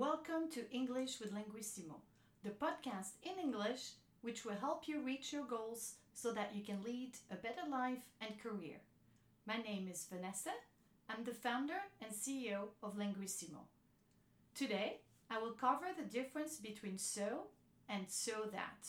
welcome 0.00 0.48
to 0.50 0.64
English 0.72 1.20
with 1.20 1.30
Linguissimo, 1.30 1.96
the 2.42 2.48
podcast 2.48 3.16
in 3.22 3.38
English 3.38 3.90
which 4.22 4.46
will 4.46 4.54
help 4.54 4.88
you 4.88 5.02
reach 5.02 5.30
your 5.30 5.44
goals 5.44 5.96
so 6.14 6.32
that 6.32 6.52
you 6.54 6.64
can 6.64 6.82
lead 6.82 7.12
a 7.30 7.34
better 7.34 7.68
life 7.70 8.06
and 8.22 8.42
career. 8.42 8.76
My 9.46 9.58
name 9.58 9.88
is 9.92 10.06
Vanessa. 10.10 10.52
I'm 11.10 11.22
the 11.24 11.34
founder 11.34 11.82
and 12.00 12.14
CEO 12.14 12.68
of 12.82 12.96
Linguissimo. 12.96 13.66
Today, 14.54 15.00
I 15.30 15.38
will 15.38 15.52
cover 15.52 15.88
the 15.94 16.10
difference 16.10 16.56
between 16.56 16.96
so 16.96 17.48
and 17.86 18.06
so 18.08 18.48
that. 18.52 18.88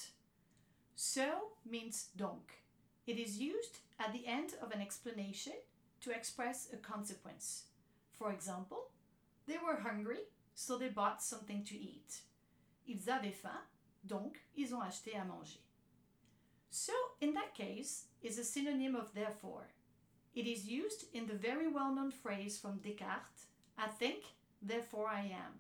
So 0.95 1.49
means 1.69 2.07
donc. 2.15 2.63
It 3.05 3.19
is 3.19 3.37
used 3.37 3.79
at 3.99 4.13
the 4.13 4.25
end 4.25 4.53
of 4.61 4.71
an 4.71 4.79
explanation 4.79 5.59
to 6.03 6.11
express 6.11 6.69
a 6.71 6.77
consequence. 6.77 7.63
For 8.17 8.31
example, 8.31 8.91
they 9.45 9.57
were 9.57 9.81
hungry 9.81 10.19
so 10.53 10.77
they 10.77 10.89
bought 10.89 11.21
something 11.21 11.63
to 11.63 11.75
eat. 11.75 12.21
Ils 12.87 13.09
avaient 13.09 13.35
faim, 13.35 13.61
donc 14.03 14.37
ils 14.55 14.73
ont 14.73 14.81
acheté 14.81 15.15
à 15.15 15.25
manger. 15.25 15.61
So, 16.69 16.93
in 17.19 17.33
that 17.33 17.53
case, 17.53 18.05
is 18.21 18.37
a 18.39 18.43
synonym 18.43 18.95
of 18.95 19.13
therefore. 19.13 19.67
It 20.33 20.47
is 20.47 20.67
used 20.67 21.05
in 21.13 21.27
the 21.27 21.35
very 21.35 21.67
well 21.67 21.93
known 21.93 22.11
phrase 22.11 22.57
from 22.57 22.79
Descartes 22.79 23.47
I 23.77 23.87
think, 23.87 24.23
therefore 24.61 25.07
I 25.07 25.21
am. 25.21 25.53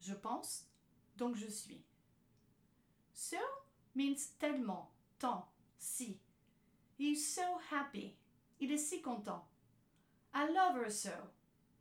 Je 0.00 0.14
pense, 0.14 0.64
donc 1.16 1.36
je 1.36 1.50
suis. 1.50 1.82
So 3.14 3.38
means 3.94 4.28
tellement, 4.38 4.90
tant, 5.18 5.44
si. 5.78 6.20
He 6.96 7.12
is 7.12 7.34
so 7.34 7.58
happy. 7.70 8.16
Il 8.60 8.70
est 8.70 8.78
si 8.78 9.00
content. 9.00 9.44
I 10.34 10.50
love 10.50 10.76
her 10.76 10.90
so. 10.90 11.30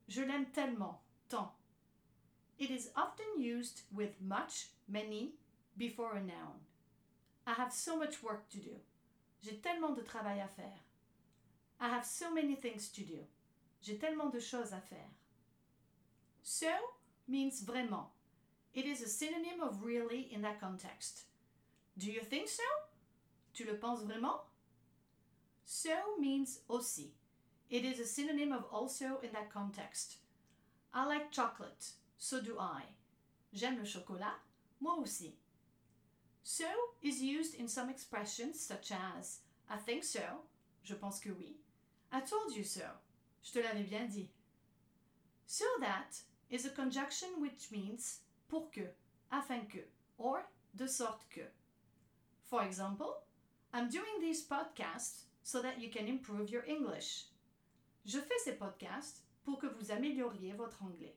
Je 0.08 0.22
l'aime 0.22 0.45
tellement, 0.54 1.02
tant. 1.30 1.57
It 2.60 2.72
is 2.72 2.90
often 2.96 3.40
used 3.40 3.82
with 3.94 4.22
much, 4.22 4.70
many, 4.88 5.34
before 5.78 6.16
a 6.16 6.20
noun. 6.20 6.58
I 7.45 7.54
have 7.54 7.72
so 7.72 7.98
much 7.98 8.23
work 8.23 8.50
to 8.50 8.58
do. 8.58 8.76
J'ai 9.44 9.62
tellement 9.62 9.95
de 9.95 10.02
travail 10.02 10.40
à 10.40 10.50
faire. 10.50 10.80
I 11.80 11.90
have 11.90 12.06
so 12.06 12.34
many 12.34 12.56
things 12.56 12.90
to 12.90 13.02
do. 13.02 13.20
J'ai 13.81 13.98
tellement 13.98 14.31
de 14.31 14.40
choses 14.40 14.73
à 14.73 14.81
faire. 14.81 15.12
So 16.42 16.72
means 17.28 17.62
vraiment. 17.62 18.08
It 18.74 18.86
is 18.86 19.02
a 19.02 19.08
synonym 19.08 19.62
of 19.62 19.84
really 19.84 20.30
in 20.34 20.42
that 20.42 20.59
context. 20.59 21.26
Do 21.98 22.12
you 22.12 22.22
think 22.22 22.48
so? 22.48 22.64
Tu 23.53 23.66
le 23.66 23.76
penses 23.76 24.03
vraiment? 24.03 24.42
So 25.66 26.18
means 26.20 26.59
aussi. 26.70 27.12
It 27.70 27.84
is 27.84 28.00
a 28.00 28.06
synonym 28.06 28.52
of 28.52 28.66
also 28.72 29.20
in 29.22 29.31
that 29.34 29.52
context. 29.52 30.18
I 30.94 31.06
like 31.06 31.31
chocolate. 31.31 31.92
So 32.18 32.42
do 32.42 32.58
I. 32.60 32.84
J'aime 33.54 33.78
le 33.80 33.86
chocolat. 33.86 34.36
Moi 34.80 34.96
aussi. 35.00 35.34
So 36.44 36.66
is 37.02 37.22
used 37.22 37.56
in 37.56 37.68
some 37.68 37.90
expressions 37.90 38.59
such 38.59 38.92
as 38.92 39.40
I 39.70 39.78
think 39.78 40.04
so. 40.04 40.44
Je 40.84 40.96
pense 40.96 41.20
que 41.20 41.30
oui. 41.38 41.58
I 42.12 42.22
told 42.22 42.56
you 42.56 42.64
so. 42.64 42.86
Je 43.44 43.52
te 43.52 43.59
l'avais 43.59 43.88
bien 43.90 44.08
dit. 44.09 44.30
So 45.46 45.66
that 45.80 46.22
is 46.50 46.66
a 46.66 46.70
conjunction 46.70 47.30
which 47.40 47.72
means 47.72 48.20
pour 48.48 48.72
que, 48.72 48.88
afin 49.31 49.68
que, 49.70 49.84
or 50.18 50.44
de 50.76 50.88
sorte 50.88 51.26
que. 51.30 51.44
For 52.50 52.64
example, 52.64 53.24
I'm 53.74 53.90
doing 53.90 54.22
these 54.22 54.46
podcasts 54.46 55.24
so 55.44 55.62
that 55.62 55.80
you 55.81 55.90
can 55.90 56.08
improve 56.08 56.50
your 56.50 56.64
English. 56.68 57.26
Je 58.06 58.20
fais 58.20 58.40
ces 58.44 58.54
podcasts 58.54 59.22
pour 59.46 59.59
que 59.59 59.68
vous 59.68 59.92
amélioriez 59.92 60.54
votre 60.54 60.84
anglais. 60.84 61.16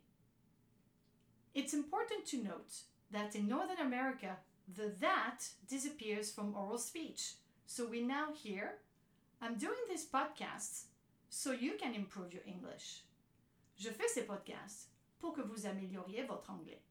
It's 1.55 1.75
important 1.75 2.27
to 2.27 2.43
note 2.43 2.83
that 3.11 3.35
in 3.35 3.49
Northern 3.49 3.85
America, 3.85 4.37
the 4.73 4.93
that 5.01 5.41
disappears 5.69 6.31
from 6.31 6.55
oral 6.55 6.79
speech. 6.79 7.35
So 7.67 7.87
we 7.87 8.03
now 8.03 8.33
hear, 8.33 8.75
I'm 9.43 9.57
doing 9.57 9.79
these 9.89 10.07
podcasts 10.07 10.85
so 11.29 11.53
you 11.53 11.73
can 11.81 11.95
improve 11.95 12.33
your 12.33 12.43
English. 12.47 13.03
Je 13.77 13.91
fais 13.91 14.09
ces 14.09 14.23
podcasts 14.23 14.89
pour 15.19 15.33
que 15.33 15.43
vous 15.43 15.67
amélioriez 15.67 16.27
votre 16.27 16.51
anglais. 16.51 16.83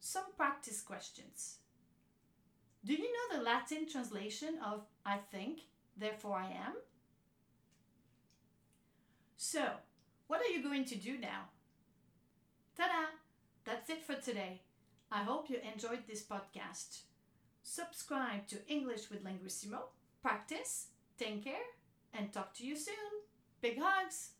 Some 0.00 0.32
practice 0.36 0.82
questions. 0.82 1.58
Do 2.84 2.92
you 2.92 3.10
know 3.12 3.38
the 3.38 3.44
Latin 3.44 3.86
translation 3.88 4.58
of 4.64 4.82
I 5.06 5.18
think, 5.30 5.60
therefore 5.96 6.36
I 6.36 6.46
am? 6.46 6.74
So, 9.36 9.64
what 10.26 10.40
are 10.40 10.50
you 10.50 10.62
going 10.62 10.84
to 10.86 10.96
do 10.96 11.18
now? 11.18 11.48
Ta 12.76 12.86
da! 12.88 13.06
That's 13.64 13.88
it 13.88 14.02
for 14.02 14.14
today. 14.16 14.62
I 15.10 15.22
hope 15.22 15.48
you 15.48 15.58
enjoyed 15.72 16.06
this 16.08 16.24
podcast. 16.24 17.02
Subscribe 17.62 18.46
to 18.48 18.66
English 18.68 19.10
with 19.10 19.24
Linguissimo, 19.24 19.90
practice, 20.22 20.88
take 21.16 21.44
care, 21.44 21.66
and 22.12 22.32
talk 22.32 22.52
to 22.54 22.66
you 22.66 22.76
soon. 22.76 23.22
Big 23.60 23.78
hugs! 23.80 24.33